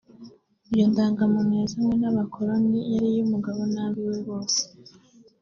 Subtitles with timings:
[0.73, 4.61] Iyo ndangamuntu yazanywe n’abakoroni yari iy’umugabo n’ab’iwe bose